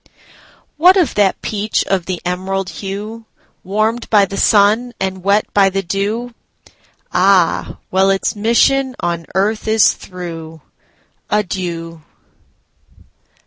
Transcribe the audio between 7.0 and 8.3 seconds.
Ah, well,